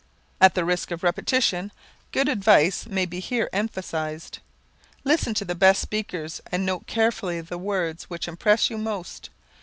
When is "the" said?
0.55-0.65, 5.45-5.53, 7.39-7.59